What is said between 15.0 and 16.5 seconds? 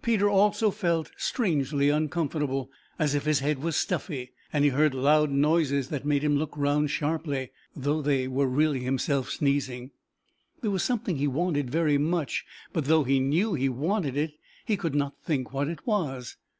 think what it was.